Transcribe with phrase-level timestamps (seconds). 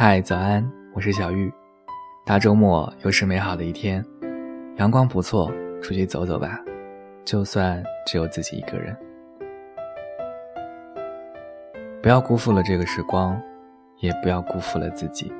[0.00, 1.52] 嗨，早安，我是小玉。
[2.24, 4.00] 大周末又是美好的一天，
[4.76, 6.60] 阳光不错，出去走走吧。
[7.24, 8.96] 就算只有自己一个人，
[12.00, 13.42] 不要辜负了这个时光，
[13.98, 15.32] 也不要辜负了自己。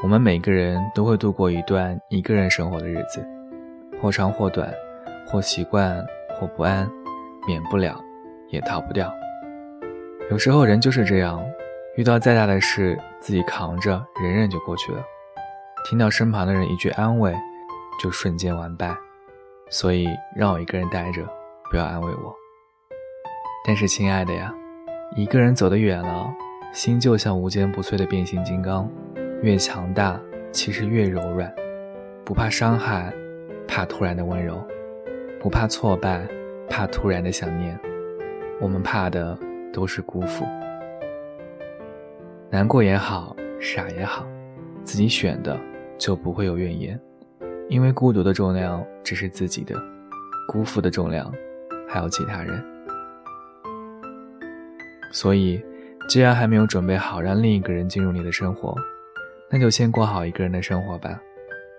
[0.00, 3.26] 我们每个人都会度过一段一个人生活的日子，
[4.00, 4.72] 或长或短，
[5.26, 6.00] 或习惯
[6.38, 6.88] 或不安，
[7.48, 8.00] 免不了，
[8.50, 9.12] 也逃不掉。
[10.30, 11.44] 有时候人就是这样。
[12.00, 15.04] 遇到再大的事，自己扛着忍忍就过去了。
[15.84, 17.36] 听到身旁的人一句安慰，
[18.02, 18.96] 就瞬间完败。
[19.68, 21.22] 所以让我一个人待着，
[21.70, 22.34] 不要安慰我。
[23.66, 24.50] 但是亲爱的呀，
[25.14, 26.32] 一个人走得远了，
[26.72, 28.90] 心就像无坚不摧的变形金刚，
[29.42, 30.18] 越强大
[30.50, 31.54] 其实越柔软，
[32.24, 33.12] 不怕伤害，
[33.68, 34.58] 怕突然的温柔，
[35.38, 36.26] 不怕挫败，
[36.66, 37.78] 怕突然的想念。
[38.58, 39.38] 我们怕的
[39.70, 40.46] 都是辜负。
[42.52, 44.26] 难过也好，傻也好，
[44.82, 45.56] 自己选的
[45.96, 47.00] 就不会有怨言，
[47.68, 49.80] 因为孤独的重量只是自己的，
[50.48, 51.32] 辜负的重量
[51.88, 52.60] 还有其他人。
[55.12, 55.64] 所以，
[56.08, 58.74] 既然还没有准备好让另一个人进入你的生活，
[59.48, 61.20] 那就先过好一个人的生活吧。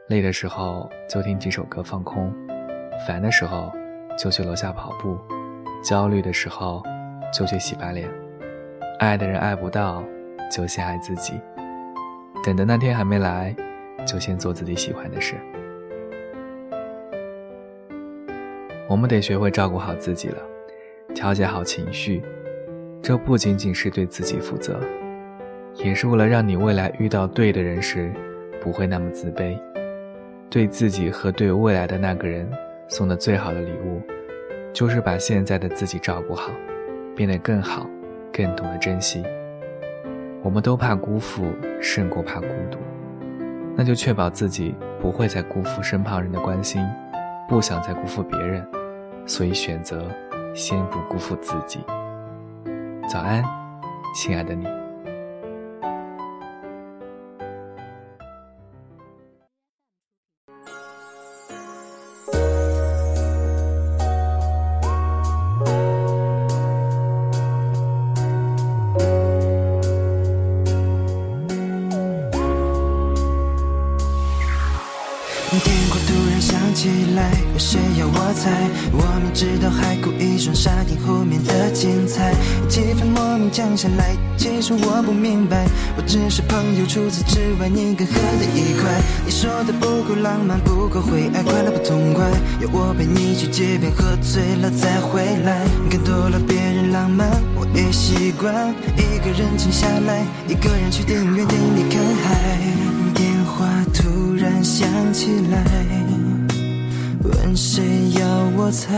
[0.08, 2.34] 累的时候就听几首歌放空，
[3.06, 3.70] 烦的时候
[4.18, 5.18] 就去楼下跑步，
[5.84, 6.82] 焦虑的时候
[7.34, 8.10] 就去洗把脸。
[9.00, 10.02] 爱的人爱不到。
[10.52, 11.40] 就先爱自己，
[12.44, 13.56] 等的那天还没来，
[14.06, 15.36] 就先做自己喜欢的事。
[18.90, 20.38] 我们得学会照顾好自己了，
[21.16, 22.22] 调节好情绪，
[23.02, 24.78] 这不仅仅是对自己负责，
[25.76, 28.12] 也是为了让你未来遇到对的人时，
[28.60, 29.58] 不会那么自卑。
[30.50, 32.46] 对自己和对未来的那个人
[32.90, 34.02] 送的最好的礼物，
[34.74, 36.52] 就是把现在的自己照顾好，
[37.16, 37.90] 变得更好，
[38.34, 39.24] 更懂得珍惜。
[40.44, 41.46] 我们都怕辜负，
[41.80, 42.80] 胜过怕孤独，
[43.76, 46.84] 那就确保自己不会再辜负身旁人的关心，
[47.48, 48.68] 不想再辜负别人，
[49.26, 50.10] 所以选择
[50.56, 51.80] 先不辜负自己。
[53.08, 53.44] 早安，
[54.16, 54.81] 亲爱的你。
[76.74, 78.50] 起来，有谁要我猜？
[78.92, 82.34] 我明知道海枯一双沙，听后面的精彩。
[82.70, 85.66] 气氛莫名降下来，其实我不明白，
[85.98, 88.90] 我只是朋友，除此之外你更合的一块。
[89.26, 92.26] 你说的不够浪漫，不够会爱，快乐不痛快，
[92.62, 95.66] 要我陪你去街边喝醉了再回来。
[95.90, 102.60] 看多了别人浪漫，我也习惯一个人静下来，一个人去电影院电影里看海。
[103.14, 105.64] 电话突然响起来，
[107.32, 107.84] 问谁
[108.20, 108.26] 要
[108.58, 108.98] 我猜？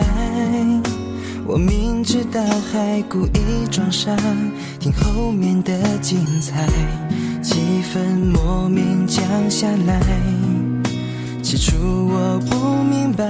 [1.45, 4.15] 我明知道还故意装傻，
[4.79, 6.67] 听后面的精彩，
[7.41, 7.57] 气
[7.93, 7.99] 氛
[8.31, 9.99] 莫名降下来。
[11.41, 11.75] 起初
[12.07, 13.25] 我不明白。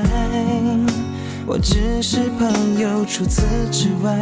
[1.45, 4.17] 我只是朋友，除此之外，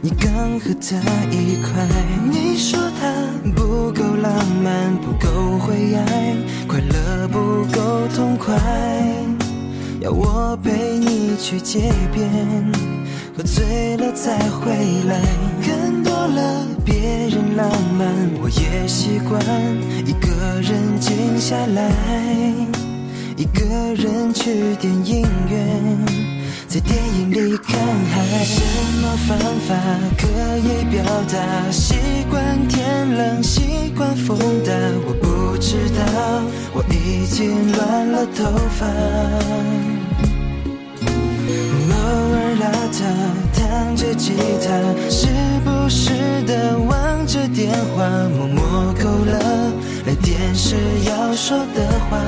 [0.00, 0.96] 你刚和他
[1.30, 1.86] 一块。
[2.30, 3.12] 你说他
[3.56, 6.36] 不够浪漫，不够会爱，
[6.68, 8.54] 快乐不够痛快，
[10.02, 12.28] 要我陪你去街边，
[13.36, 14.72] 喝醉了再回
[15.06, 15.20] 来。
[15.62, 16.94] 看多了别
[17.28, 18.08] 人浪漫，
[18.42, 19.40] 我也习惯
[20.04, 21.92] 一个人静下来，
[23.36, 23.64] 一个
[23.94, 26.31] 人去电影院。
[26.72, 28.62] 在电影里看海，什
[29.02, 29.38] 么方
[29.68, 29.76] 法
[30.16, 31.70] 可以表达？
[31.70, 31.96] 习
[32.30, 34.72] 惯天冷，习惯风大，
[35.06, 36.02] 我不知道，
[36.72, 38.86] 我已经乱了头发。
[41.90, 41.94] 偶
[42.32, 43.04] 尔拉他
[43.52, 44.32] 弹着吉
[44.64, 45.28] 他，时
[45.66, 46.08] 不时
[46.46, 49.38] 的望着电话，默默勾勒
[50.06, 50.74] 来电时
[51.06, 52.18] 要说的话。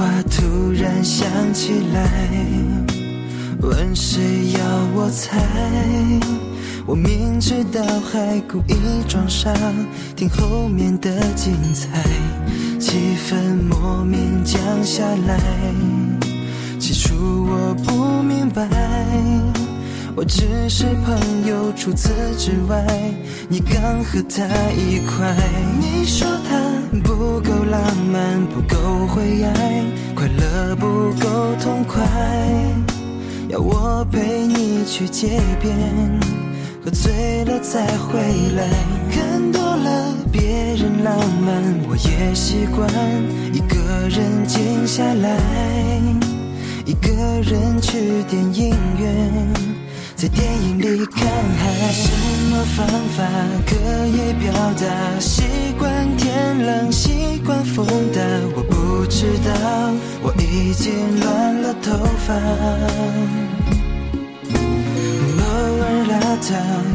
[0.00, 2.30] 话突然想起来，
[3.60, 4.60] 问谁要
[4.94, 5.38] 我猜？
[6.86, 8.74] 我明知道还故意
[9.06, 9.52] 装傻，
[10.16, 12.02] 听后面的精彩，
[12.78, 13.36] 气氛
[13.68, 15.38] 莫名降下来。
[16.78, 18.66] 起初我不明白，
[20.16, 21.14] 我只是朋
[21.46, 22.08] 友，除此
[22.38, 22.82] 之外，
[23.50, 25.36] 你刚和他一块。
[25.78, 26.59] 你说他。
[28.46, 29.84] 不够，会爱，
[30.14, 30.86] 快乐不
[31.20, 32.00] 够痛快，
[33.48, 35.76] 要我陪你去街边，
[36.84, 38.18] 喝醉了再回
[38.56, 38.68] 来。
[39.10, 40.40] 看多了别
[40.76, 42.88] 人浪漫，我也习惯
[43.52, 45.36] 一个人静下来，
[46.86, 47.10] 一个
[47.42, 49.69] 人去电影院，
[50.20, 51.92] 在电影里看海。
[51.92, 52.10] 什
[52.50, 52.86] 么方
[53.16, 53.24] 法
[53.66, 53.74] 可
[54.06, 55.44] 以表达习
[55.78, 58.20] 惯天冷，习惯风大？
[58.54, 59.50] 我不知道，
[60.22, 61.96] 我已经乱了头
[62.26, 62.34] 发。
[65.40, 65.46] 偶
[65.80, 66.48] 尔拉他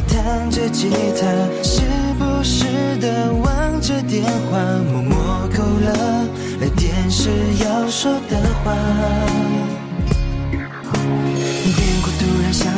[0.06, 0.88] 弹着吉
[1.18, 1.26] 他，
[1.64, 1.82] 时
[2.20, 2.64] 不时
[3.00, 4.56] 的望着电话，
[4.92, 5.90] 默默勾勒
[6.60, 7.28] 来电时
[7.64, 8.72] 要说的话。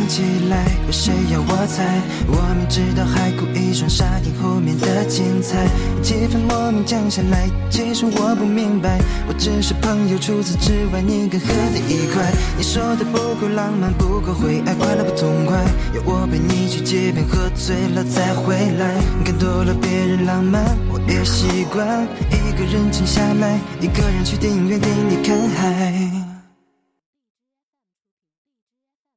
[0.08, 1.84] 起来，有谁要我猜？
[2.26, 5.68] 我明知道还故意装傻，听后面的精彩。
[6.02, 12.24] 气氛莫名降下来，其实我不明白，我只是朋友，除此之外你更合的一块。
[12.56, 15.58] 你说的不够浪漫，不够会爱，快乐不痛快，
[15.94, 18.94] 要我陪你去街边喝醉了再回来。
[19.24, 26.17] 看多了别人浪漫，我也习惯一个人静下来，一个人去电影院电影看海。